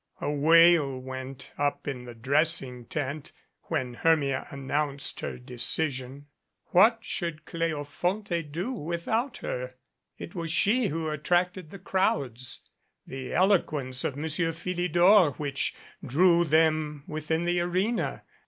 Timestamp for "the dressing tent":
2.05-3.31